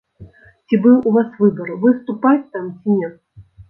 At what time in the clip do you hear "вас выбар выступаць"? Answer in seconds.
1.19-2.43